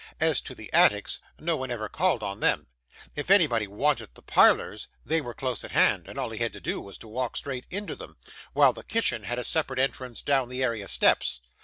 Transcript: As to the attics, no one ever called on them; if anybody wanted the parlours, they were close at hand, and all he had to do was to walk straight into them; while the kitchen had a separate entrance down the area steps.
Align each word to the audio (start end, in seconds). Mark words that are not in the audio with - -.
As 0.19 0.41
to 0.41 0.55
the 0.55 0.73
attics, 0.73 1.19
no 1.37 1.55
one 1.55 1.69
ever 1.69 1.87
called 1.87 2.23
on 2.23 2.39
them; 2.39 2.65
if 3.15 3.29
anybody 3.29 3.67
wanted 3.67 4.09
the 4.15 4.23
parlours, 4.23 4.87
they 5.05 5.21
were 5.21 5.35
close 5.35 5.63
at 5.63 5.73
hand, 5.73 6.07
and 6.07 6.17
all 6.17 6.31
he 6.31 6.39
had 6.39 6.53
to 6.53 6.59
do 6.59 6.81
was 6.81 6.97
to 6.97 7.07
walk 7.07 7.37
straight 7.37 7.67
into 7.69 7.95
them; 7.95 8.17
while 8.53 8.73
the 8.73 8.81
kitchen 8.83 9.25
had 9.25 9.37
a 9.37 9.43
separate 9.43 9.77
entrance 9.77 10.23
down 10.23 10.49
the 10.49 10.63
area 10.63 10.87
steps. 10.87 11.39